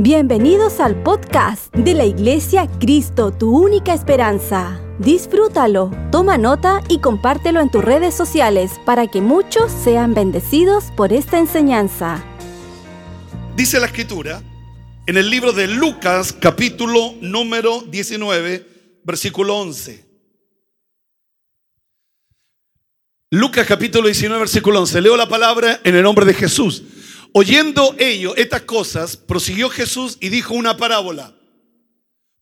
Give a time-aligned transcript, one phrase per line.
[0.00, 4.80] Bienvenidos al podcast de la Iglesia Cristo, tu única esperanza.
[5.00, 11.12] Disfrútalo, toma nota y compártelo en tus redes sociales para que muchos sean bendecidos por
[11.12, 12.24] esta enseñanza.
[13.56, 14.40] Dice la escritura
[15.08, 20.06] en el libro de Lucas capítulo número 19, versículo 11.
[23.32, 25.00] Lucas capítulo 19, versículo 11.
[25.00, 26.84] Leo la palabra en el nombre de Jesús.
[27.32, 31.34] Oyendo ello, estas cosas, prosiguió Jesús y dijo una parábola,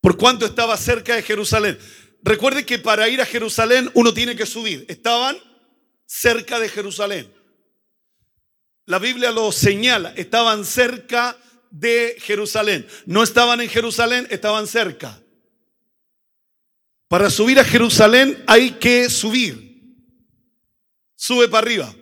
[0.01, 1.79] por cuanto estaba cerca de Jerusalén.
[2.23, 4.85] Recuerde que para ir a Jerusalén uno tiene que subir.
[4.89, 5.37] Estaban
[6.07, 7.33] cerca de Jerusalén.
[8.85, 11.37] La Biblia lo señala, estaban cerca
[11.71, 12.87] de Jerusalén.
[13.05, 15.21] No estaban en Jerusalén, estaban cerca.
[17.09, 19.67] Para subir a Jerusalén hay que subir.
[21.17, 21.95] Sube para arriba.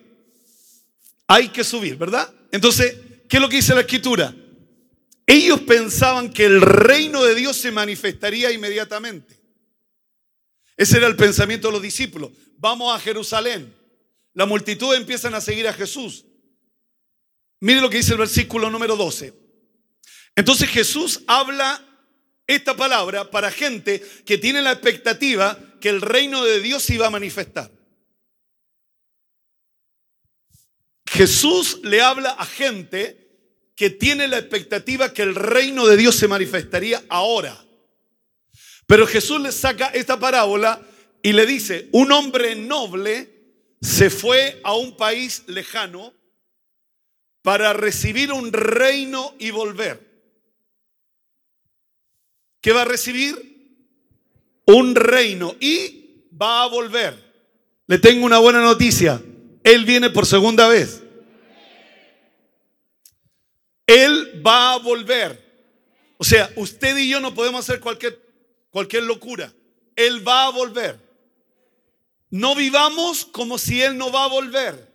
[1.27, 2.33] Hay que subir, ¿verdad?
[2.55, 2.97] Entonces,
[3.29, 4.33] ¿qué es lo que dice la escritura?
[5.27, 9.37] Ellos pensaban que el reino de Dios se manifestaría inmediatamente.
[10.77, 12.31] Ese era el pensamiento de los discípulos.
[12.59, 13.75] Vamos a Jerusalén.
[14.35, 16.27] La multitud empiezan a seguir a Jesús.
[17.59, 19.35] Mire lo que dice el versículo número 12.
[20.37, 21.85] Entonces Jesús habla
[22.47, 27.09] esta palabra para gente que tiene la expectativa que el reino de Dios se iba
[27.09, 27.73] a manifestar.
[31.15, 36.27] Jesús le habla a gente que tiene la expectativa que el reino de Dios se
[36.27, 37.65] manifestaría ahora.
[38.89, 40.83] Pero Jesús le saca esta parábola
[41.23, 43.31] y le dice, un hombre noble
[43.81, 46.13] se fue a un país lejano
[47.43, 50.01] para recibir un reino y volver.
[52.61, 53.37] ¿Qué va a recibir?
[54.67, 57.15] Un reino y va a volver.
[57.87, 59.23] Le tengo una buena noticia.
[59.63, 61.04] Él viene por segunda vez.
[63.87, 65.43] Él va a volver.
[66.17, 68.19] O sea, usted y yo no podemos hacer cualquier,
[68.71, 69.53] cualquier locura.
[69.97, 70.99] Él va a volver.
[72.31, 74.93] No vivamos como si Él no va a volver.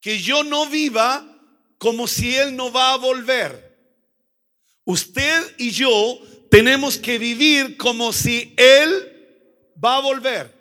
[0.00, 1.26] Que yo no viva
[1.78, 3.74] como si Él no va a volver.
[4.84, 6.20] Usted y yo
[6.50, 9.10] tenemos que vivir como si Él
[9.82, 10.52] va a volver.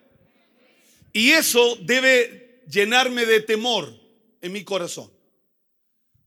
[1.11, 3.93] Y eso debe llenarme de temor
[4.41, 5.11] en mi corazón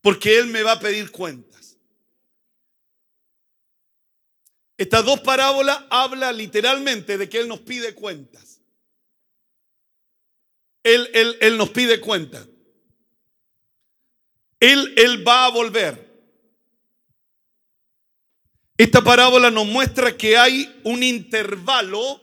[0.01, 1.77] porque Él me va a pedir cuentas.
[4.77, 8.61] Estas dos parábolas habla literalmente de que Él nos pide cuentas.
[10.83, 12.47] Él, él, él nos pide cuentas.
[14.59, 16.07] Él, él va a volver.
[18.77, 22.21] Esta parábola nos muestra que hay un intervalo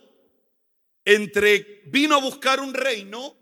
[1.05, 3.37] entre vino a buscar un reino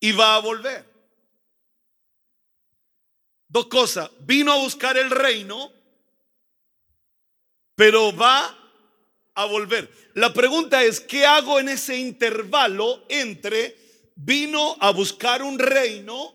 [0.00, 0.87] y va a volver.
[3.48, 4.10] Dos cosas.
[4.20, 5.72] Vino a buscar el reino,
[7.74, 8.56] pero va
[9.34, 9.90] a volver.
[10.14, 13.76] La pregunta es, ¿qué hago en ese intervalo entre
[14.16, 16.34] vino a buscar un reino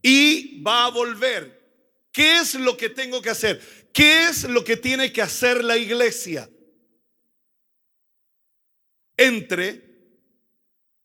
[0.00, 1.60] y va a volver?
[2.12, 3.88] ¿Qué es lo que tengo que hacer?
[3.92, 6.48] ¿Qué es lo que tiene que hacer la iglesia?
[9.16, 9.82] Entre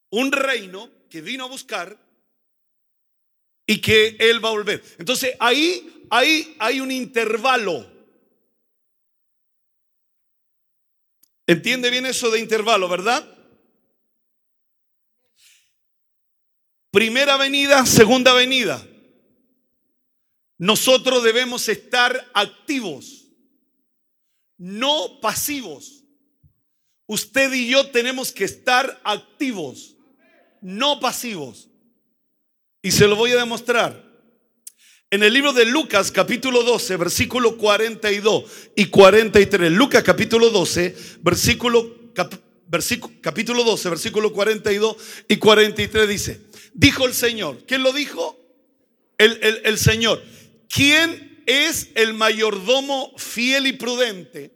[0.10, 2.07] un reino que vino a buscar
[3.68, 4.84] y que Él va a volver.
[4.98, 7.86] Entonces ahí, ahí hay un intervalo.
[11.46, 13.26] ¿Entiende bien eso de intervalo, verdad?
[16.92, 18.86] Primera venida, segunda venida.
[20.58, 23.28] Nosotros debemos estar activos,
[24.58, 26.04] no pasivos.
[27.06, 29.96] Usted y yo tenemos que estar activos,
[30.62, 31.70] no pasivos.
[32.88, 34.02] Y se lo voy a demostrar.
[35.12, 38.46] En el libro de Lucas capítulo 12, versículo 42
[38.78, 39.74] y 43.
[39.74, 42.14] Lucas capítulo 12, versículo,
[43.20, 44.96] capítulo 12, versículo 42
[45.28, 46.40] y 43 dice,
[46.74, 47.66] dijo el Señor.
[47.68, 48.40] ¿Quién lo dijo?
[49.18, 50.24] El, el, el Señor.
[50.70, 54.54] ¿Quién es el mayordomo fiel y prudente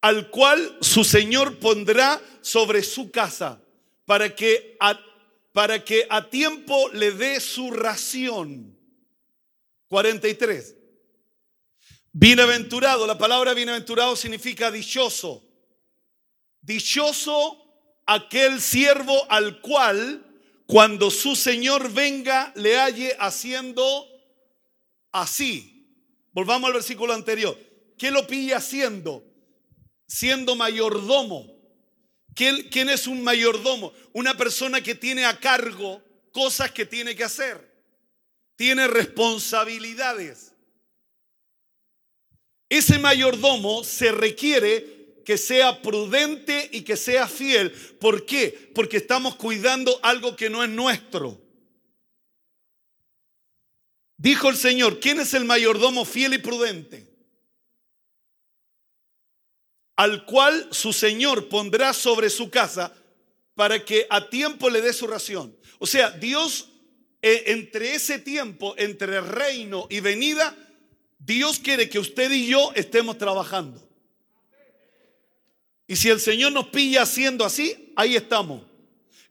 [0.00, 3.60] al cual su Señor pondrá sobre su casa
[4.06, 4.76] para que
[5.58, 8.78] para que a tiempo le dé su ración.
[9.88, 10.76] 43.
[12.12, 15.42] Bienaventurado, la palabra bienaventurado significa dichoso.
[16.60, 17.60] Dichoso
[18.06, 20.24] aquel siervo al cual
[20.64, 24.06] cuando su Señor venga le halle haciendo
[25.10, 25.92] así.
[26.30, 27.58] Volvamos al versículo anterior.
[27.98, 29.24] ¿Qué lo pilla haciendo?
[30.06, 31.57] Siendo mayordomo
[32.38, 33.92] ¿Quién, es un mayordomo?
[34.12, 36.00] Una persona que tiene a cargo
[36.30, 37.68] cosas que tiene que hacer.
[38.54, 40.52] tiene responsabilidades.
[42.68, 47.72] Ese mayordomo se requiere que sea prudente y que sea fiel.
[48.00, 48.70] ¿Por qué?
[48.72, 51.40] Porque estamos cuidando algo que no es nuestro.
[54.16, 57.07] Dijo el Señor, ¿quién es el mayordomo fiel y prudente?
[59.98, 62.94] Al cual su Señor pondrá sobre su casa
[63.56, 65.56] para que a tiempo le dé su ración.
[65.80, 66.68] O sea, Dios
[67.20, 70.56] eh, entre ese tiempo, entre reino y venida,
[71.18, 73.84] Dios quiere que usted y yo estemos trabajando.
[75.88, 78.62] Y si el Señor nos pilla haciendo así, ahí estamos.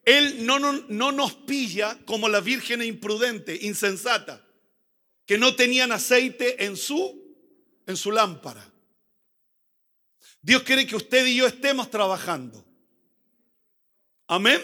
[0.04, 4.46] Él no, no, no nos pilla como la virgen imprudente, insensata,
[5.26, 7.24] que no tenían aceite en su,
[7.86, 8.70] en su lámpara.
[10.48, 12.64] Dios quiere que usted y yo estemos trabajando.
[14.30, 14.62] Amén.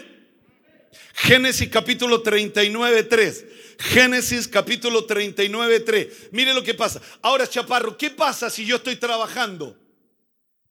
[1.14, 3.46] Génesis capítulo 39, 3.
[3.80, 6.30] Génesis capítulo 39, 3.
[6.32, 7.02] Mire lo que pasa.
[7.22, 9.78] Ahora, Chaparro, ¿qué pasa si yo estoy trabajando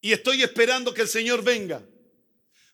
[0.00, 1.82] y estoy esperando que el Señor venga?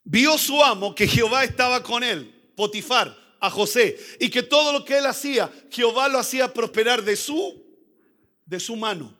[0.05, 4.85] Vio su amo que Jehová estaba con él, Potifar, a José, y que todo lo
[4.85, 7.67] que él hacía, Jehová lo hacía prosperar de su
[8.47, 9.18] de su mano.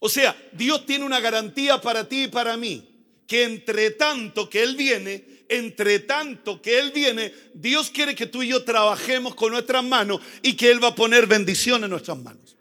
[0.00, 2.88] O sea, Dios tiene una garantía para ti y para mí,
[3.26, 8.42] que entre tanto que él viene, entre tanto que Él viene, Dios quiere que tú
[8.42, 12.18] y yo trabajemos con nuestras manos y que Él va a poner bendición en nuestras
[12.18, 12.56] manos.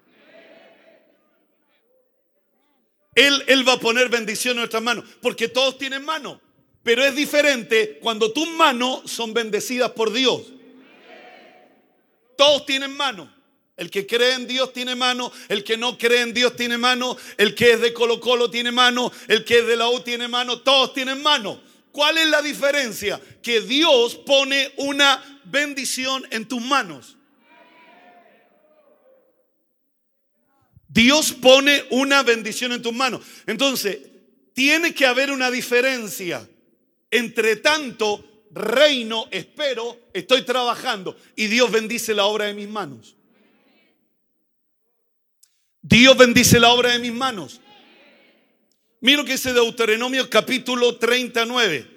[3.15, 6.39] Él, Él va a poner bendición en nuestras manos, porque todos tienen manos,
[6.83, 10.51] pero es diferente cuando tus manos son bendecidas por Dios.
[12.38, 13.29] Todos tienen manos.
[13.77, 17.18] El que cree en Dios tiene mano, el que no cree en Dios tiene mano,
[17.38, 20.30] el que es de Colo Colo tiene mano, el que es de la U tiene
[20.30, 21.62] mano, todos tienen mano.
[21.92, 23.19] ¿Cuál es la diferencia?
[23.42, 27.18] Que Dios pone una bendición en tus manos.
[30.88, 33.21] Dios pone una bendición en tus manos.
[33.45, 34.00] Entonces,
[34.54, 36.48] tiene que haber una diferencia.
[37.12, 43.16] Entre tanto, reino, espero, estoy trabajando y Dios bendice la obra de mis manos.
[45.87, 47.61] Dios bendice la obra de mis manos.
[49.01, 51.87] Mira lo que dice Deuteronomio capítulo 39.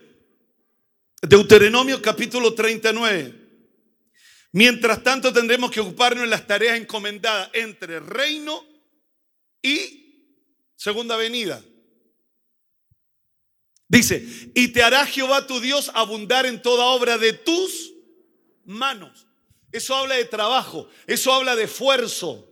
[1.23, 3.35] Deuteronomio capítulo 39.
[4.53, 8.63] Mientras tanto tendremos que ocuparnos en las tareas encomendadas entre reino
[9.63, 10.35] y
[10.77, 11.65] segunda venida.
[13.89, 14.23] Dice,
[14.55, 17.95] y te hará Jehová tu Dios abundar en toda obra de tus
[18.67, 19.27] manos.
[19.73, 22.45] Eso habla de trabajo, eso habla de esfuerzo.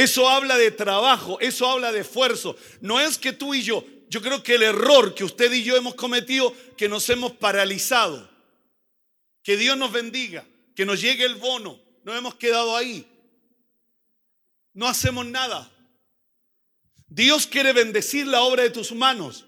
[0.00, 2.56] Eso habla de trabajo, eso habla de esfuerzo.
[2.80, 5.76] No es que tú y yo, yo creo que el error que usted y yo
[5.76, 8.26] hemos cometido, que nos hemos paralizado.
[9.42, 11.78] Que Dios nos bendiga, que nos llegue el bono.
[12.02, 13.06] Nos hemos quedado ahí.
[14.72, 15.70] No hacemos nada.
[17.06, 19.44] Dios quiere bendecir la obra de tus manos.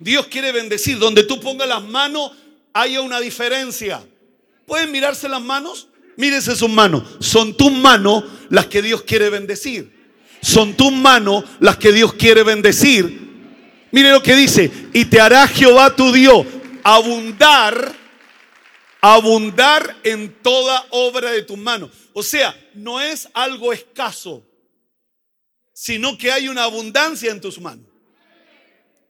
[0.00, 0.98] Dios quiere bendecir.
[0.98, 2.32] Donde tú pongas las manos,
[2.72, 4.04] haya una diferencia.
[4.66, 5.86] ¿Pueden mirarse las manos?
[6.16, 7.04] Mírese sus manos.
[7.20, 9.90] Son tus manos las que Dios quiere bendecir.
[10.42, 13.86] Son tus manos las que Dios quiere bendecir.
[13.90, 14.70] Mire lo que dice.
[14.92, 16.44] Y te hará Jehová tu Dios
[16.84, 17.94] abundar,
[19.00, 21.92] abundar en toda obra de tus manos.
[22.12, 24.46] O sea, no es algo escaso,
[25.72, 27.86] sino que hay una abundancia en tus manos.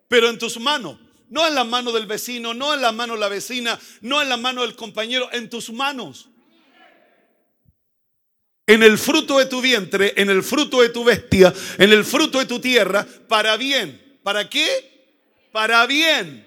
[0.07, 0.99] Pero en tus manos.
[1.29, 4.29] No en la mano del vecino, no en la mano de la vecina, no en
[4.29, 6.29] la mano del compañero, en tus manos
[8.73, 12.39] en el fruto de tu vientre, en el fruto de tu bestia, en el fruto
[12.39, 14.19] de tu tierra, para bien.
[14.23, 15.51] ¿Para qué?
[15.53, 16.47] Para bien.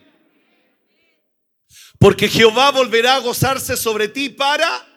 [2.00, 4.88] Porque Jehová volverá a gozarse sobre ti para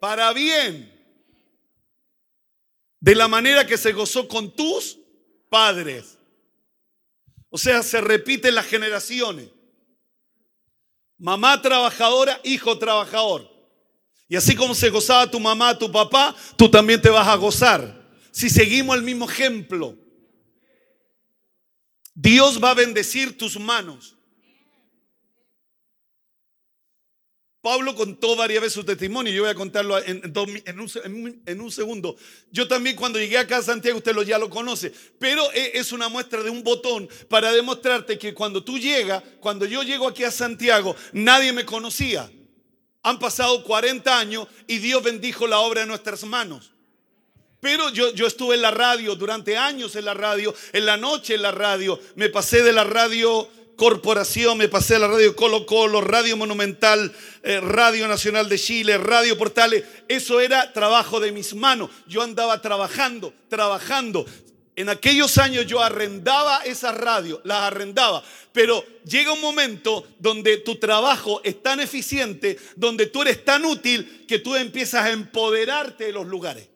[0.00, 0.90] para bien.
[3.00, 4.98] De la manera que se gozó con tus
[5.50, 6.18] padres.
[7.50, 9.50] O sea, se repiten las generaciones.
[11.18, 13.49] Mamá trabajadora, hijo trabajador.
[14.30, 18.08] Y así como se gozaba tu mamá, tu papá, tú también te vas a gozar.
[18.30, 19.98] Si seguimos el mismo ejemplo,
[22.14, 24.16] Dios va a bendecir tus manos.
[27.60, 30.22] Pablo contó varias veces su testimonio, yo voy a contarlo en,
[31.60, 32.16] un, segundo.
[32.52, 35.90] Yo también cuando llegué acá a Santiago, usted lo, ya lo conoce, pero e, es
[35.90, 40.22] una muestra de un botón para demostrarte que cuando tú llegas, cuando yo llego aquí
[40.22, 42.30] a Santiago, nadie me conocía.
[43.02, 46.72] Han pasado 40 años y Dios bendijo la obra de nuestras manos.
[47.60, 51.34] Pero yo, yo estuve en la radio durante años en la radio, en la noche
[51.34, 52.00] en la radio.
[52.14, 53.48] Me pasé de la radio
[53.80, 58.98] Corporación, me pasé a la Radio Colo Colo, Radio Monumental, eh, Radio Nacional de Chile,
[58.98, 59.84] Radio Portales.
[60.06, 61.88] Eso era trabajo de mis manos.
[62.06, 64.26] Yo andaba trabajando, trabajando.
[64.80, 70.76] En aquellos años yo arrendaba esas radios, las arrendaba, pero llega un momento donde tu
[70.76, 76.12] trabajo es tan eficiente, donde tú eres tan útil que tú empiezas a empoderarte de
[76.12, 76.66] los lugares.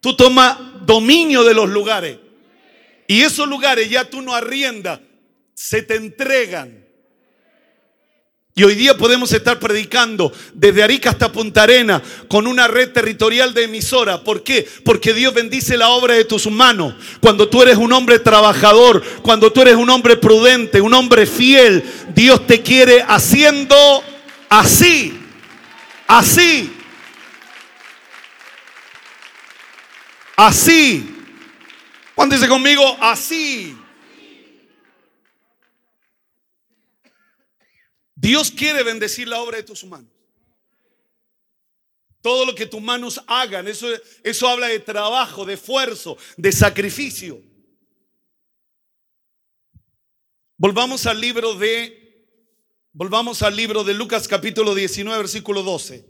[0.00, 2.18] Tú tomas dominio de los lugares.
[3.06, 5.00] Y esos lugares ya tú no arriendas,
[5.54, 6.83] se te entregan.
[8.56, 13.52] Y hoy día podemos estar predicando desde Arica hasta Punta Arena con una red territorial
[13.52, 14.22] de emisora.
[14.22, 14.68] ¿Por qué?
[14.84, 16.94] Porque Dios bendice la obra de tus manos.
[17.18, 21.82] Cuando tú eres un hombre trabajador, cuando tú eres un hombre prudente, un hombre fiel,
[22.14, 23.74] Dios te quiere haciendo
[24.48, 25.18] así,
[26.06, 26.72] así,
[30.36, 31.10] así.
[32.14, 32.96] ¿Cuándo dice conmigo?
[33.00, 33.76] Así.
[38.24, 40.10] Dios quiere bendecir la obra de tus manos.
[42.22, 43.86] Todo lo que tus manos hagan, eso,
[44.22, 47.42] eso habla de trabajo, de esfuerzo, de sacrificio.
[50.56, 52.00] Volvamos al libro de
[52.94, 56.08] Volvamos al libro de Lucas capítulo 19 versículo 12.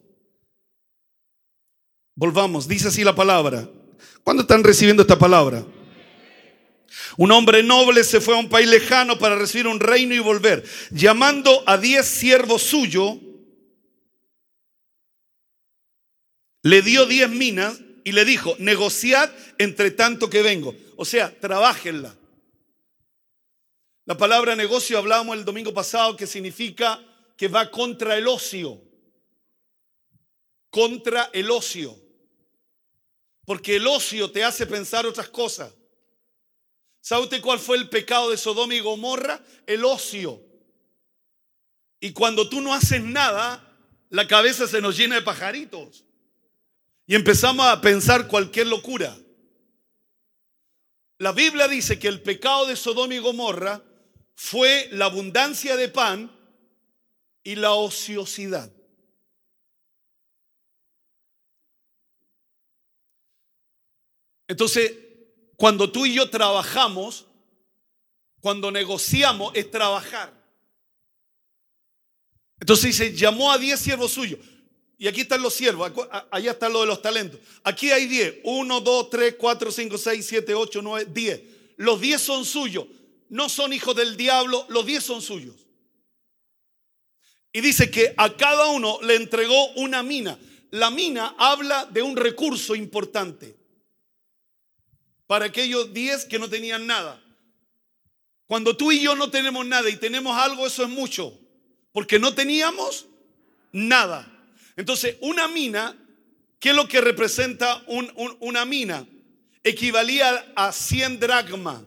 [2.15, 3.69] Volvamos, dice así la palabra.
[4.23, 5.67] ¿Cuándo están recibiendo esta palabra?
[7.17, 10.65] Un hombre noble se fue a un país lejano para recibir un reino y volver.
[10.91, 13.19] Llamando a diez siervos suyos,
[16.63, 20.75] le dio diez minas y le dijo, negociad entre tanto que vengo.
[20.97, 22.17] O sea, trabajenla.
[24.07, 27.03] La palabra negocio hablábamos el domingo pasado que significa
[27.37, 28.81] que va contra el ocio.
[30.71, 31.99] Contra el ocio.
[33.47, 35.73] Porque el ocio te hace pensar otras cosas.
[37.05, 39.39] ¿Sabe usted cuál fue el pecado de Sodoma y Gomorra?
[39.67, 40.43] El ocio.
[42.01, 43.63] Y cuando tú no haces nada,
[44.09, 46.07] la cabeza se nos llena de pajaritos.
[47.07, 49.15] Y empezamos a pensar cualquier locura.
[51.19, 53.85] La Biblia dice que el pecado de Sodoma y Gomorra
[54.35, 56.35] fue la abundancia de pan
[57.43, 58.73] y la ociosidad.
[64.49, 65.04] Entonces,
[65.57, 67.27] cuando tú y yo trabajamos,
[68.41, 70.33] cuando negociamos, es trabajar.
[72.61, 74.41] Entonces dice, llamó a diez siervos suyos.
[74.97, 75.93] Y aquí están los siervos,
[76.31, 77.41] allá está lo de los talentos.
[77.63, 78.37] Aquí hay diez.
[78.45, 81.41] Uno, dos, tres, cuatro, cinco, seis, siete, ocho, nueve, diez.
[81.77, 82.87] Los diez son suyos.
[83.29, 85.57] No son hijos del diablo, los diez son suyos.
[87.53, 90.39] Y dice que a cada uno le entregó una mina.
[90.71, 93.57] La mina habla de un recurso importante
[95.27, 97.21] para aquellos diez que no tenían nada.
[98.47, 101.39] Cuando tú y yo no tenemos nada y tenemos algo, eso es mucho,
[101.93, 103.07] porque no teníamos
[103.73, 104.31] nada.
[104.77, 105.97] Entonces, una mina,
[106.59, 107.83] ¿qué es lo que representa
[108.41, 109.07] una mina?
[109.63, 111.87] Equivalía a 100 dracma.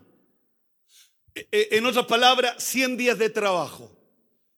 [1.36, 3.92] E, e, en otras palabras, 100 días de trabajo.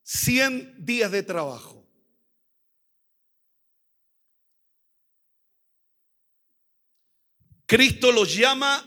[0.03, 1.78] 100 días de trabajo.
[7.69, 8.83] Cristo los llama.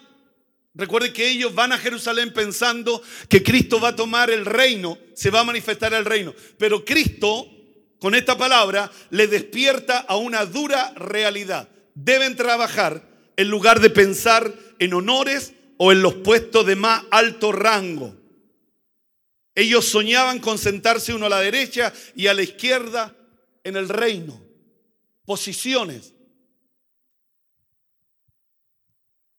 [0.74, 5.30] Recuerde que ellos van a Jerusalén pensando que Cristo va a tomar el reino, se
[5.30, 6.34] va a manifestar el reino.
[6.58, 7.46] Pero Cristo,
[8.00, 11.68] con esta palabra, le despierta a una dura realidad.
[11.94, 17.52] Deben trabajar en lugar de pensar en honores o en los puestos de más alto
[17.52, 18.16] rango.
[19.54, 23.14] Ellos soñaban con sentarse uno a la derecha y a la izquierda
[23.62, 24.42] en el reino.
[25.24, 26.14] Posiciones.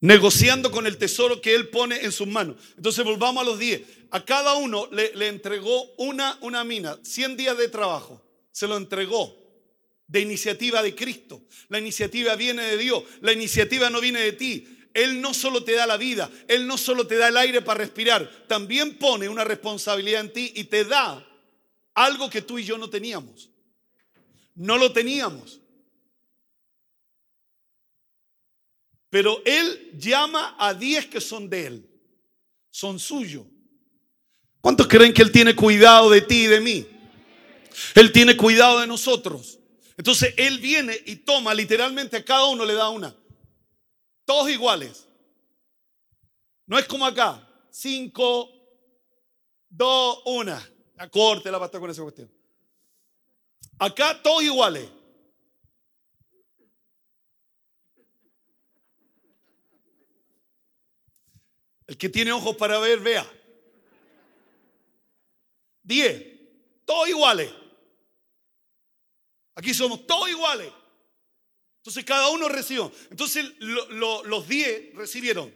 [0.03, 2.57] Negociando con el tesoro que él pone en sus manos.
[2.75, 3.81] Entonces volvamos a los 10.
[4.11, 8.21] A cada uno le, entregó una, una mina, 100 días de trabajo.
[8.51, 9.33] Se lo entregó
[10.05, 11.43] de iniciativa de Cristo.
[11.69, 13.01] La iniciativa viene de Dios.
[13.21, 14.67] La iniciativa no viene de ti.
[14.93, 17.79] Él no solo te da la vida, Él no solo te da el aire para
[17.79, 21.25] respirar, también pone una responsabilidad en ti y te da
[21.95, 23.49] algo que tú y yo no teníamos.
[24.53, 25.62] No lo teníamos.
[29.13, 31.87] Pero Él llama a diez que son de Él,
[32.71, 33.45] son suyos.
[34.59, 36.87] ¿Cuántos creen que Él tiene cuidado de ti y de mí?
[37.93, 39.59] Él tiene cuidado de nosotros.
[39.97, 43.15] Entonces Él viene y toma literalmente a cada uno le da una.
[44.25, 45.07] Todos iguales.
[46.65, 47.47] No es como acá.
[47.69, 48.49] Cinco,
[49.69, 50.59] dos, una.
[50.97, 52.31] Acorte la pasta con esa cuestión.
[53.77, 54.89] Acá todos iguales.
[61.93, 63.23] El que tiene ojos para ver, vea.
[65.83, 66.25] 10.
[66.85, 67.51] Todos iguales.
[69.53, 70.73] Aquí somos todos iguales.
[71.77, 72.91] Entonces cada uno recibió.
[73.11, 75.53] Entonces los 10 recibieron.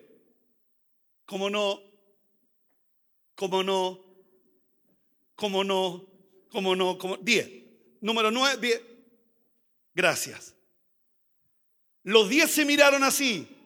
[1.26, 1.82] Como no,
[3.34, 4.06] como no,
[5.34, 6.06] como no,
[6.50, 7.52] como no, como 10.
[8.02, 8.82] Número 9, 10.
[9.96, 10.54] Gracias.
[12.04, 13.57] Los 10 se miraron así.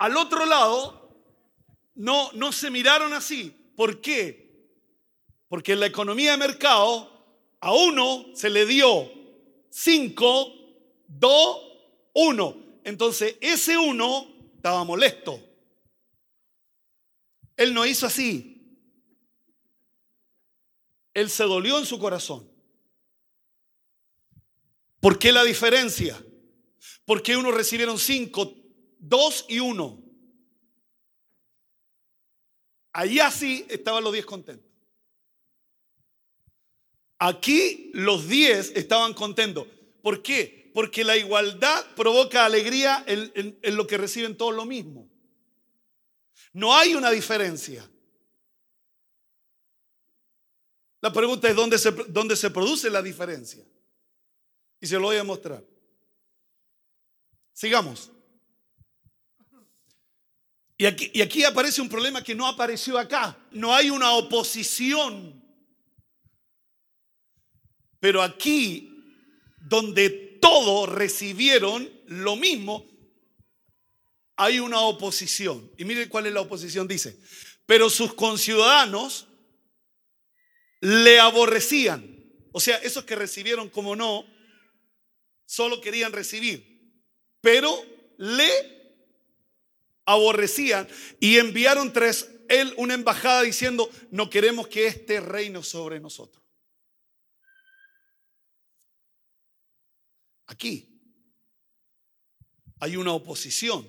[0.00, 1.14] al otro lado
[1.94, 3.54] no, no se miraron así.
[3.76, 4.50] ¿Por qué?
[5.46, 9.12] Porque en la economía de mercado a uno se le dio
[9.68, 10.54] 5,
[11.06, 11.58] 2,
[12.14, 12.56] 1.
[12.84, 14.26] Entonces ese uno
[14.56, 15.38] estaba molesto.
[17.58, 18.78] Él no hizo así.
[21.12, 22.50] Él se dolió en su corazón.
[24.98, 26.24] ¿Por qué la diferencia?
[27.04, 28.59] ¿Por qué unos recibieron cinco,
[29.00, 30.02] 2 y 1.
[32.92, 34.70] Allí así estaban los 10 contentos.
[37.18, 39.66] Aquí los 10 estaban contentos.
[40.02, 40.70] ¿Por qué?
[40.72, 45.08] Porque la igualdad provoca alegría en, en lo que reciben todos lo mismo.
[46.52, 47.88] No hay una diferencia.
[51.00, 53.64] La pregunta es dónde se, dónde se produce la diferencia.
[54.80, 55.64] Y se lo voy a mostrar.
[57.52, 58.10] Sigamos.
[60.80, 63.36] Y aquí, aparece un problema que no apareció acá.
[63.50, 65.38] No hay una oposición.
[68.00, 68.90] Pero aquí,
[69.58, 70.08] donde
[70.40, 72.90] todos recibieron lo mismo,
[74.36, 75.70] hay una oposición.
[75.76, 76.88] Y mire cuál es la oposición.
[76.88, 77.20] Dice,
[77.66, 79.26] pero sus conciudadanos
[80.80, 82.24] le aborrecían.
[82.52, 84.24] O sea, esos que recibieron como no,
[85.44, 86.90] solo querían recibir.
[87.42, 87.70] Pero
[88.16, 88.79] le
[90.04, 90.88] aborrecían
[91.20, 96.42] y enviaron tras él una embajada diciendo, no queremos que este reino sobre nosotros.
[100.46, 100.90] Aquí
[102.80, 103.86] hay una oposición.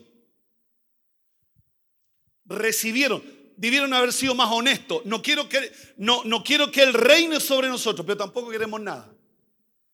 [2.46, 3.24] Recibieron,
[3.58, 5.04] debieron haber sido más honestos.
[5.06, 9.12] No quiero que, no, no quiero que el reino sobre nosotros, pero tampoco queremos nada.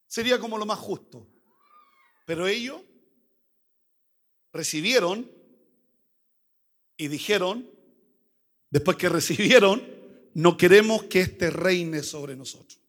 [0.07, 1.25] Sería como lo más justo.
[2.25, 2.81] Pero ellos
[4.51, 5.36] recibieron
[6.97, 7.69] y dijeron,
[8.69, 9.81] después que recibieron,
[10.33, 12.79] no queremos que este reine sobre nosotros.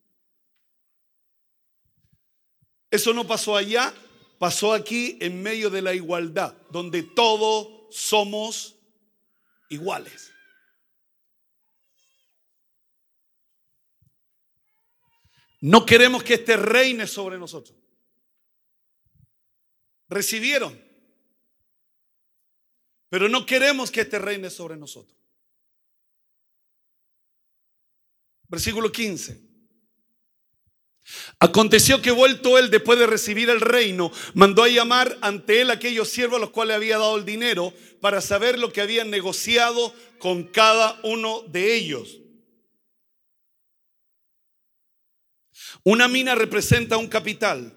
[2.90, 3.94] Eso no pasó allá,
[4.38, 8.76] pasó aquí en medio de la igualdad, donde todos somos
[9.68, 10.32] iguales.
[15.60, 17.76] No queremos que este reine sobre nosotros.
[20.08, 20.87] Recibieron,
[23.08, 25.16] pero no queremos que este reine sobre nosotros.
[28.48, 29.48] Versículo 15.
[31.38, 36.08] Aconteció que vuelto él después de recibir el reino, mandó a llamar ante él aquellos
[36.08, 40.44] siervos a los cuales había dado el dinero para saber lo que habían negociado con
[40.44, 42.18] cada uno de ellos.
[45.84, 47.74] Una mina representa un capital.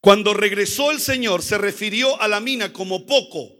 [0.00, 3.59] Cuando regresó el Señor se refirió a la mina como poco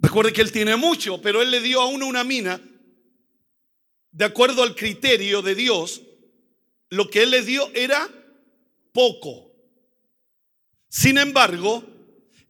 [0.00, 2.60] Recuerde que él tiene mucho, pero él le dio a uno una mina,
[4.12, 6.02] de acuerdo al criterio de Dios,
[6.88, 8.08] lo que él le dio era
[8.92, 9.52] poco.
[10.88, 11.84] Sin embargo,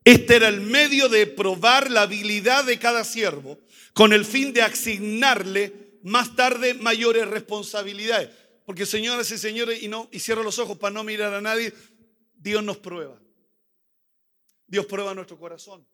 [0.04, 3.58] este era el medio de probar la habilidad de cada siervo
[3.92, 8.30] con el fin de asignarle más tarde mayores responsabilidades.
[8.64, 11.74] Porque señoras y señores, y, no, y cierro los ojos para no mirar a nadie,
[12.34, 13.20] Dios nos prueba.
[14.66, 15.86] Dios prueba nuestro corazón.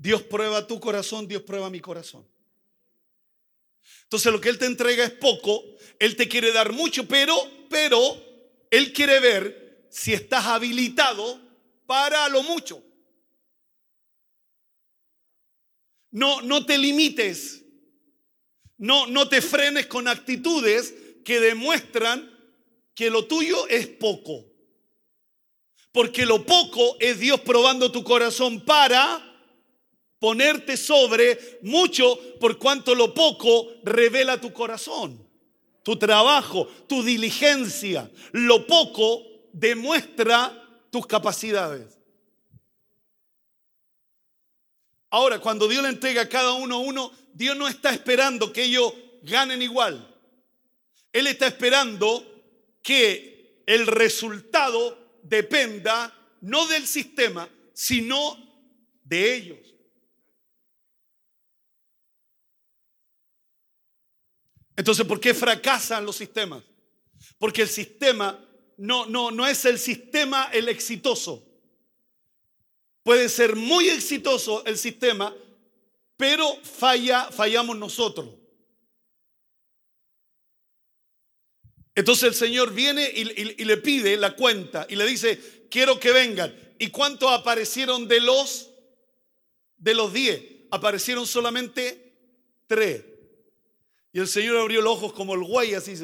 [0.00, 2.26] Dios prueba tu corazón, Dios prueba mi corazón.
[4.04, 5.62] Entonces lo que Él te entrega es poco,
[5.98, 7.36] Él te quiere dar mucho, pero,
[7.68, 8.00] pero,
[8.70, 11.38] Él quiere ver si estás habilitado
[11.84, 12.82] para lo mucho.
[16.12, 17.62] No, no te limites,
[18.78, 20.94] no, no te frenes con actitudes
[21.26, 22.26] que demuestran
[22.94, 24.46] que lo tuyo es poco.
[25.92, 29.29] Porque lo poco es Dios probando tu corazón para
[30.20, 35.26] ponerte sobre mucho por cuanto lo poco revela tu corazón,
[35.82, 38.08] tu trabajo, tu diligencia.
[38.32, 40.52] Lo poco demuestra
[40.90, 41.98] tus capacidades.
[45.08, 48.92] Ahora, cuando Dios le entrega a cada uno uno, Dios no está esperando que ellos
[49.22, 50.06] ganen igual.
[51.12, 52.24] Él está esperando
[52.82, 58.36] que el resultado dependa no del sistema, sino
[59.02, 59.70] de ellos.
[64.80, 66.64] Entonces, ¿por qué fracasan los sistemas?
[67.36, 68.42] Porque el sistema
[68.78, 71.46] no, no, no es el sistema el exitoso.
[73.02, 75.36] Puede ser muy exitoso el sistema,
[76.16, 78.30] pero falla, fallamos nosotros.
[81.94, 83.24] Entonces el Señor viene y,
[83.62, 86.58] le pide la cuenta y le dice, quiero que vengan.
[86.78, 88.70] ¿Y cuántos aparecieron de los
[89.76, 90.42] de los diez?
[90.70, 92.14] Aparecieron solamente
[92.66, 93.09] tres.
[94.12, 95.94] Y el Señor abrió los ojos como el guay, así.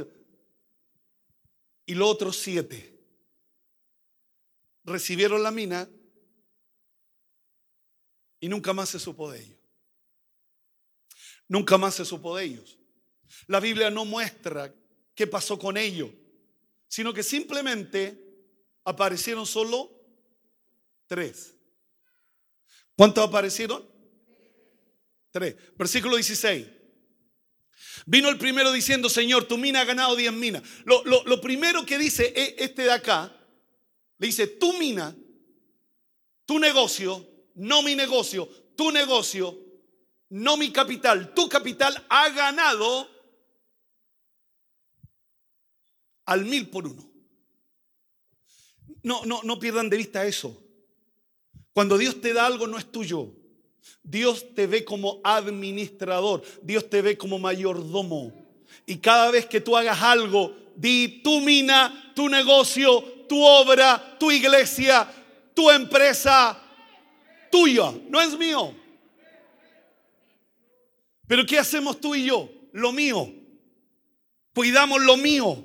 [1.87, 2.97] Y los otros siete
[4.85, 5.88] recibieron la mina
[8.38, 9.59] y nunca más se supo de ellos.
[11.49, 12.79] Nunca más se supo de ellos.
[13.47, 14.73] La Biblia no muestra
[15.14, 16.11] qué pasó con ellos,
[16.88, 18.23] sino que simplemente
[18.85, 19.90] aparecieron solo
[21.07, 21.55] tres.
[22.97, 23.85] ¿Cuántos aparecieron?
[25.31, 25.57] Tres.
[25.77, 26.76] Versículo 16.
[28.07, 30.62] Vino el primero diciendo, Señor, tu mina ha ganado diez minas.
[30.85, 33.37] Lo, lo primero que dice e, este de acá,
[34.19, 35.14] le dice, tu mina,
[36.47, 39.59] tu negocio, no mi negocio, tu negocio,
[40.31, 43.11] no mi capital, tu capital ha ganado
[46.27, 47.11] al mil por uno.
[49.03, 50.62] No, no, no pierdan de vista eso.
[51.73, 53.35] Cuando Dios te da algo no es tuyo.
[54.03, 56.42] Dios te ve como administrador.
[56.62, 58.33] Dios te ve como mayordomo.
[58.87, 64.31] Y cada vez que tú hagas algo, di tu mina, tu negocio, tu obra, tu
[64.31, 65.09] iglesia,
[65.55, 66.61] tu empresa,
[67.51, 68.75] tuya, no es mío.
[71.27, 72.49] Pero ¿qué hacemos tú y yo?
[72.72, 73.33] Lo mío.
[74.55, 75.64] Cuidamos lo mío.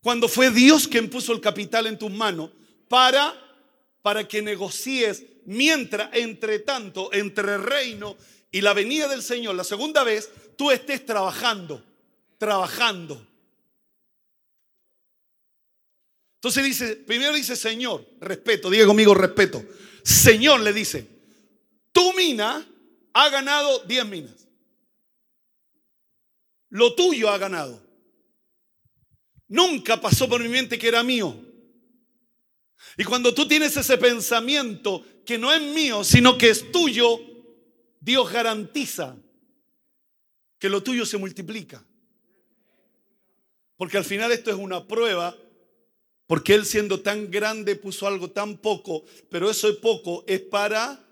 [0.00, 2.50] Cuando fue Dios quien puso el capital en tus manos
[2.88, 3.34] para
[4.04, 8.18] para que negocies mientras entre tanto entre el reino
[8.50, 11.82] y la venida del Señor, la segunda vez, tú estés trabajando,
[12.36, 13.26] trabajando.
[16.34, 19.64] Entonces dice, primero dice Señor, respeto, diga conmigo respeto.
[20.02, 21.06] Señor le dice,
[21.90, 22.62] tu mina
[23.14, 24.46] ha ganado 10 minas.
[26.68, 27.82] Lo tuyo ha ganado.
[29.48, 31.53] Nunca pasó por mi mente que era mío.
[32.96, 37.18] Y cuando tú tienes ese pensamiento que no es mío, sino que es tuyo,
[38.00, 39.16] Dios garantiza
[40.58, 41.84] que lo tuyo se multiplica.
[43.76, 45.36] Porque al final esto es una prueba,
[46.26, 51.04] porque Él siendo tan grande puso algo tan poco, pero eso es poco es para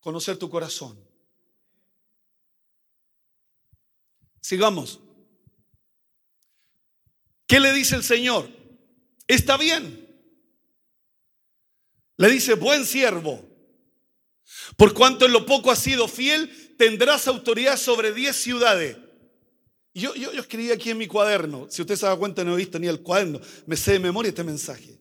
[0.00, 0.98] conocer tu corazón.
[4.40, 5.00] Sigamos.
[7.46, 8.57] ¿Qué le dice el Señor?
[9.28, 10.08] Está bien.
[12.16, 13.44] Le dice, buen siervo.
[14.76, 18.96] Por cuanto en lo poco has sido fiel, tendrás autoridad sobre diez ciudades.
[19.94, 22.56] Yo, yo, yo, escribí aquí en mi cuaderno, si usted se da cuenta no he
[22.56, 24.98] visto ni el cuaderno, me sé de memoria este mensaje.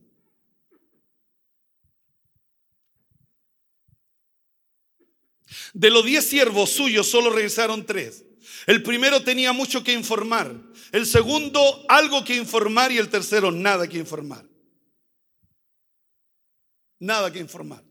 [5.74, 8.27] De los diez siervos suyos solo regresaron tres.
[8.68, 10.54] El primero tenía mucho que informar,
[10.92, 14.46] el segundo algo que informar y el tercero nada que informar.
[17.00, 17.82] Nada que informar.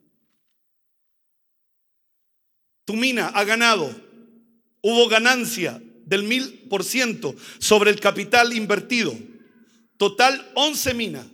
[2.84, 3.90] Tu mina ha ganado.
[4.82, 9.16] Hubo ganancia del mil por ciento sobre el capital invertido.
[9.96, 11.26] Total 11 minas.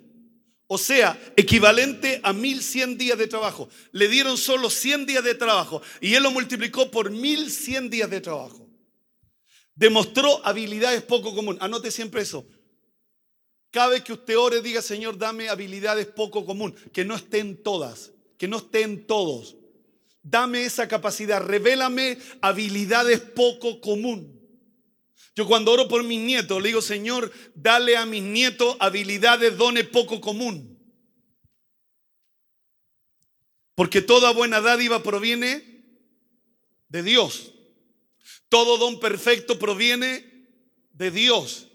[0.68, 3.68] O sea, equivalente a 1100 días de trabajo.
[3.90, 8.20] Le dieron solo 100 días de trabajo y él lo multiplicó por 1100 días de
[8.20, 8.61] trabajo.
[9.74, 11.62] Demostró habilidades poco comunes.
[11.62, 12.46] Anote siempre eso.
[13.70, 16.78] Cada vez que usted ore, diga, Señor, dame habilidades poco comunes.
[16.92, 19.56] Que no estén todas, que no estén todos.
[20.22, 24.40] Dame esa capacidad, revélame habilidades poco común.
[25.34, 29.86] Yo cuando oro por mis nietos, le digo, Señor, dale a mis nietos habilidades, dones
[29.88, 30.78] poco común.
[33.74, 35.86] Porque toda buena dádiva proviene
[36.88, 37.51] de Dios.
[38.52, 40.26] Todo don perfecto proviene
[40.92, 41.68] de Dios.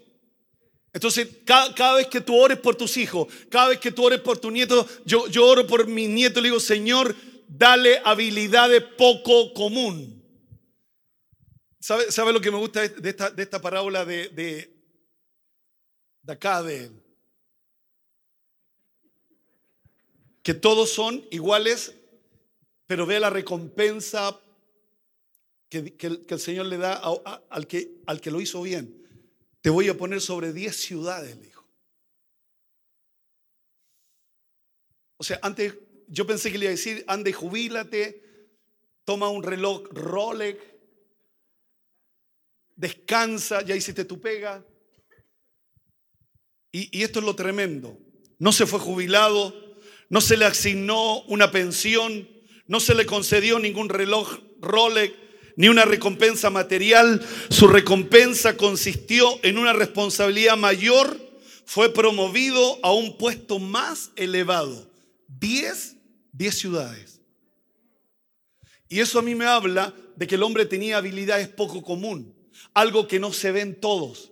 [0.92, 4.38] Entonces, cada, vez que tú ores por tus hijos, cada vez que tú ores por
[4.38, 7.16] tu nieto, yo, yo oro por mi nieto, le digo, Señor,
[7.48, 10.22] dale habilidades poco común.
[11.80, 14.72] ¿Sabe, ¿Sabe, lo que me gusta de esta, de esta parábola de, de,
[16.22, 16.92] de acá, de
[20.44, 21.92] que todos son iguales,
[22.86, 24.40] pero ve la recompensa
[25.68, 25.94] que,
[26.28, 26.94] el, Señor le da
[27.50, 29.06] al, que, al que lo hizo bien.
[29.60, 31.66] Te voy a poner sobre 10 ciudades, le dijo.
[35.18, 35.74] O sea, antes
[36.06, 38.22] yo pensé que le iba a decir, anda y jubílate,
[39.04, 40.62] toma un reloj Rolex,
[42.76, 44.64] descansa, ya hiciste tu pega.
[46.72, 47.98] Y, y esto es lo tremendo.
[48.38, 49.76] No se fue jubilado,
[50.08, 52.28] no se le asignó una pensión,
[52.66, 55.27] no se le concedió ningún reloj Rolex
[55.58, 57.20] ni una recompensa material.
[57.50, 61.20] Su recompensa consistió en una responsabilidad mayor.
[61.66, 64.88] Fue promovido a un puesto más elevado.
[65.26, 65.96] Diez,
[66.32, 67.20] diez ciudades.
[68.88, 72.32] Y eso a mí me habla de que el hombre tenía habilidades poco común,
[72.72, 74.30] algo que no se ve en todos.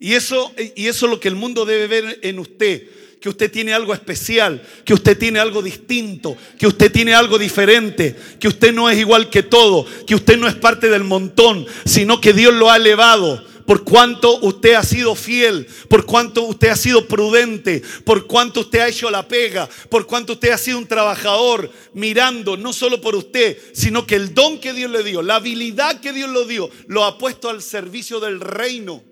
[0.00, 2.88] Y eso, y eso es lo que el mundo debe ver en usted
[3.22, 8.16] que usted tiene algo especial, que usted tiene algo distinto, que usted tiene algo diferente,
[8.40, 12.20] que usted no es igual que todo, que usted no es parte del montón, sino
[12.20, 13.40] que Dios lo ha elevado.
[13.64, 18.80] Por cuanto usted ha sido fiel, por cuanto usted ha sido prudente, por cuanto usted
[18.80, 23.14] ha hecho la pega, por cuanto usted ha sido un trabajador mirando no solo por
[23.14, 26.68] usted, sino que el don que Dios le dio, la habilidad que Dios le dio,
[26.88, 29.04] lo ha puesto al servicio del reino.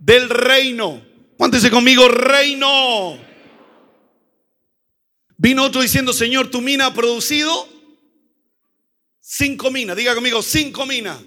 [0.00, 1.09] Del reino.
[1.40, 3.18] Cuéntese conmigo, reino.
[5.38, 7.66] Vino otro diciendo, Señor, tu mina ha producido
[9.20, 9.96] cinco minas.
[9.96, 11.18] Diga conmigo, cinco minas.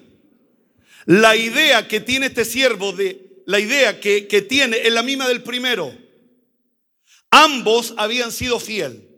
[1.08, 5.28] La idea que tiene este siervo de, la idea que, que tiene es la misma
[5.28, 5.91] del primero.
[7.32, 9.10] Ambos habían sido fiel,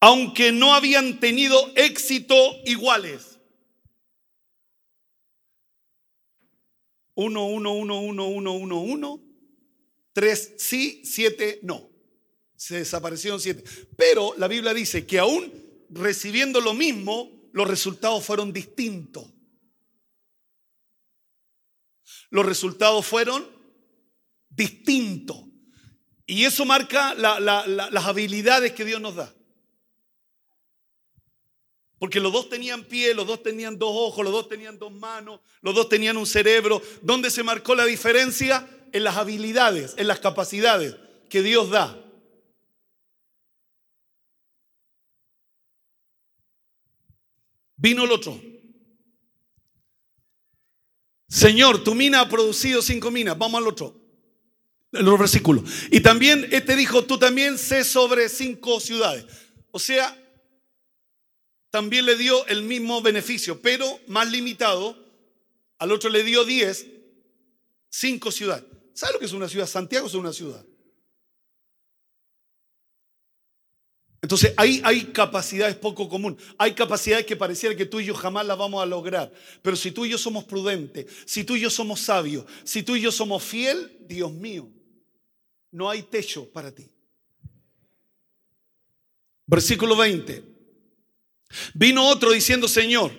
[0.00, 2.34] aunque no habían tenido éxito
[2.64, 3.38] iguales.
[7.14, 9.25] Uno, uno, uno, uno, uno, uno, uno.
[10.16, 11.90] Tres sí, siete no.
[12.56, 13.62] Se desaparecieron siete.
[13.98, 15.52] Pero la Biblia dice que aún
[15.90, 19.30] recibiendo lo mismo, los resultados fueron distintos.
[22.30, 23.46] Los resultados fueron
[24.48, 25.36] distintos.
[26.24, 29.34] Y eso marca las habilidades que Dios nos da.
[31.98, 35.40] Porque los dos tenían pie, los dos tenían dos ojos, los dos tenían dos manos,
[35.60, 36.80] los dos tenían un cerebro.
[37.02, 38.66] ¿Dónde se marcó la diferencia?
[38.92, 40.96] En las habilidades, en las capacidades
[41.28, 42.02] que Dios da.
[47.76, 48.40] Vino el otro.
[51.28, 53.36] Señor, tu mina ha producido cinco minas.
[53.36, 53.94] Vamos al otro.
[54.92, 55.62] El otro versículo.
[55.90, 59.26] Y también este dijo, tú también sé sobre cinco ciudades.
[59.70, 60.16] O sea,
[61.70, 65.04] también le dio el mismo beneficio, pero más limitado.
[65.78, 66.86] Al otro le dio diez,
[67.90, 68.64] cinco ciudades.
[68.96, 69.66] ¿Sabe lo que es una ciudad?
[69.66, 70.64] Santiago es una ciudad.
[74.22, 78.46] Entonces hay, hay capacidades poco comunes, hay capacidades que pareciera que tú y yo jamás
[78.46, 79.30] las vamos a lograr.
[79.60, 82.96] Pero si tú y yo somos prudentes, si tú y yo somos sabios, si tú
[82.96, 84.66] y yo somos fiel, Dios mío,
[85.70, 86.88] no hay techo para ti.
[89.46, 90.42] Versículo 20.
[91.74, 93.12] Vino otro diciendo, Señor,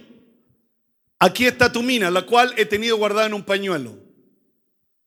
[1.19, 4.06] aquí está tu mina, la cual he tenido guardada en un pañuelo.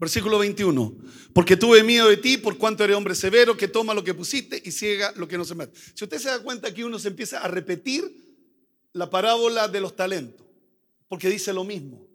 [0.01, 0.97] Versículo 21.
[1.35, 4.61] Porque tuve miedo de ti por cuanto eres hombre severo que toma lo que pusiste
[4.65, 5.79] y ciega lo que no se mete.
[5.95, 8.03] Si usted se da cuenta que uno se empieza a repetir
[8.95, 10.47] la parábola de los talentos,
[11.07, 12.09] porque dice lo mismo.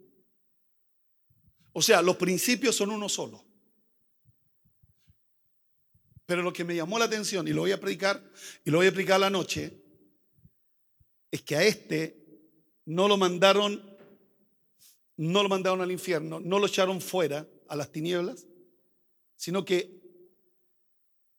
[1.72, 3.44] O sea, los principios son uno solo.
[6.26, 8.20] Pero lo que me llamó la atención, y lo voy a predicar,
[8.64, 9.80] y lo voy a explicar la noche,
[11.30, 12.26] es que a este
[12.84, 13.96] no lo mandaron,
[15.16, 18.46] no lo mandaron al infierno, no lo echaron fuera, a las tinieblas,
[19.36, 20.00] sino que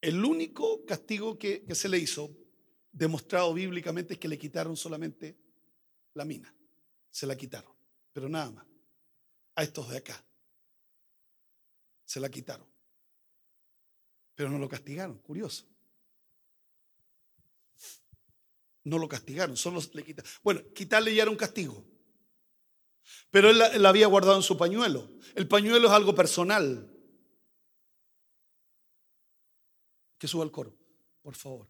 [0.02, 2.36] el único castigo que, se le hizo,
[2.92, 5.38] demostrado bíblicamente, es que le quitaron solamente
[6.14, 6.54] la mina.
[7.10, 7.74] Se la quitaron,
[8.14, 8.66] pero nada más.
[9.56, 10.24] A estos de acá.
[12.06, 12.68] Se la quitaron.
[14.36, 15.66] Pero no lo castigaron, curioso.
[18.84, 20.32] No lo castigaron, solo le quitaron.
[20.44, 21.84] Bueno, quitarle ya era un castigo.
[23.38, 25.12] Pero él la, había guardado en su pañuelo.
[25.36, 26.92] El pañuelo es algo personal.
[30.18, 30.76] Que suba el coro,
[31.22, 31.68] por favor.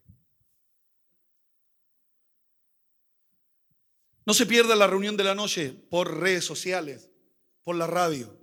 [4.24, 7.10] No se pierda la reunión de la noche por redes sociales,
[7.62, 8.34] por la radio.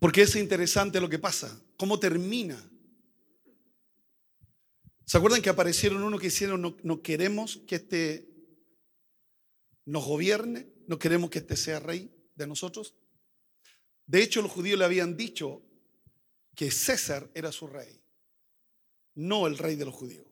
[0.00, 2.62] Porque es interesante lo que pasa, cómo termina.
[5.06, 8.31] ¿Se acuerdan que aparecieron uno que hicieron, no, no queremos que este
[9.84, 12.94] nos gobierne, no queremos que este sea rey de nosotros.
[14.06, 15.62] De hecho, los judíos le habían dicho
[16.54, 18.00] que César era su rey,
[19.14, 20.26] no el rey de los judíos.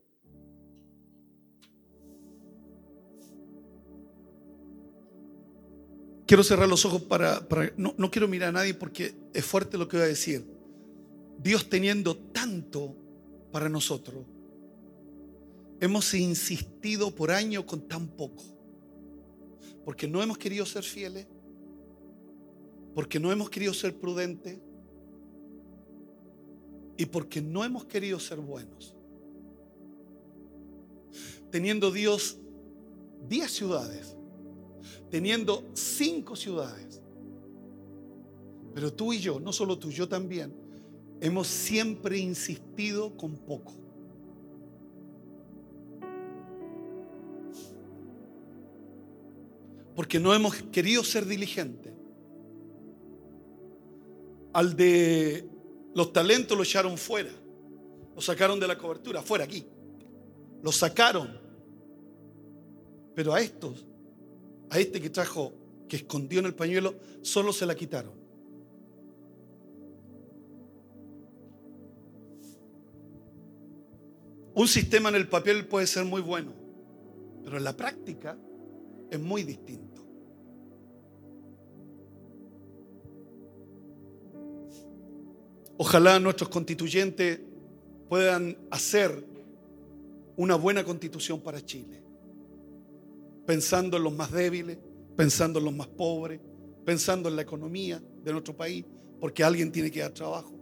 [6.27, 7.45] Quiero cerrar los ojos para...
[7.77, 10.47] no, quiero mirar a nadie porque es fuerte lo que voy a decir.
[11.39, 12.97] Dios teniendo tanto
[13.51, 14.27] para nosotros.
[15.81, 18.60] Hemos insistido por años con tan poco.
[19.85, 21.27] Porque no hemos querido ser fieles.
[22.95, 24.59] Porque no hemos querido ser prudentes.
[26.97, 28.95] Y porque no hemos querido ser buenos.
[31.51, 32.39] Teniendo Dios
[33.29, 34.17] 10 ciudades.
[35.11, 37.01] Teniendo 5 ciudades.
[38.75, 40.55] Pero tú y yo, no solo tú, yo también,
[41.21, 43.73] hemos siempre insistido con poco.
[49.95, 51.93] Porque no hemos querido ser diligentes.
[54.53, 55.49] Al de
[55.95, 57.31] los talentos lo echaron fuera,
[58.15, 59.65] lo sacaron de la cobertura, fuera aquí,
[60.63, 61.39] lo sacaron.
[63.15, 63.85] Pero a estos,
[64.71, 65.53] a este que trajo,
[65.89, 68.21] que escondió en el pañuelo, solo se la quitaron.
[74.55, 76.53] Un sistema en el papel puede ser muy bueno,
[77.45, 78.37] pero en la práctica
[79.11, 79.91] es muy distinto.
[85.77, 87.41] Ojalá nuestros constituyentes
[88.09, 89.25] puedan hacer
[90.37, 92.03] una buena constitución para Chile,
[93.47, 94.79] pensando en los más débiles,
[95.17, 96.41] pensando en los más pobres,
[96.85, 98.85] pensando en la economía de nuestro país,
[99.19, 100.53] porque alguien tiene que dar trabajo.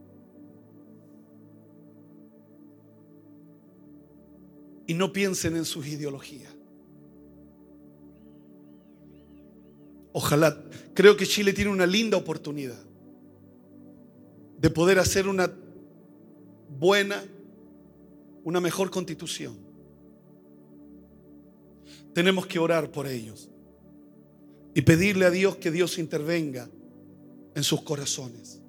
[4.86, 6.57] Y no piensen en sus ideologías.
[10.12, 10.62] Ojalá,
[10.94, 12.78] creo que Chile tiene una linda oportunidad
[14.58, 15.52] de poder hacer una
[16.78, 17.22] buena,
[18.44, 19.56] una mejor constitución.
[22.12, 23.48] Tenemos que orar por ellos
[24.74, 26.68] y pedirle a Dios que Dios intervenga
[27.54, 28.60] en sus corazones.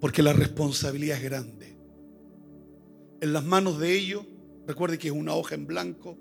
[0.00, 1.76] Porque la responsabilidad es grande.
[3.20, 4.24] En las manos de ellos,
[4.66, 6.16] recuerde que es una hoja en blanco,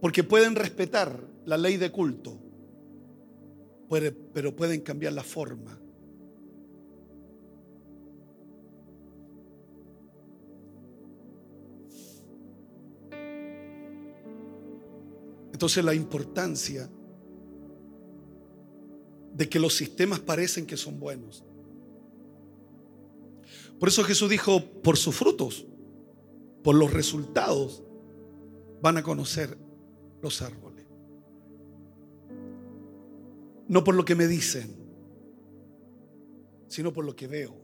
[0.00, 2.38] porque pueden respetar la ley de culto,
[3.88, 5.78] pero pueden cambiar la forma.
[15.52, 16.88] Entonces la importancia
[19.34, 21.42] de que los sistemas parecen que son buenos.
[23.80, 25.66] Por eso Jesús dijo, por sus frutos,
[26.62, 27.82] por los resultados,
[28.80, 29.58] van a conocer
[30.20, 30.78] los árboles
[33.68, 34.74] no por lo que me dicen,
[36.68, 37.54] sino por lo que veo.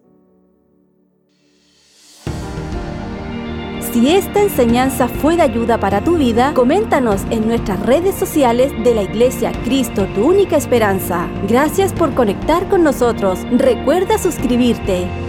[3.93, 8.95] Si esta enseñanza fue de ayuda para tu vida, coméntanos en nuestras redes sociales de
[8.95, 11.29] la Iglesia Cristo, tu única esperanza.
[11.49, 13.38] Gracias por conectar con nosotros.
[13.53, 15.24] Recuerda suscribirte.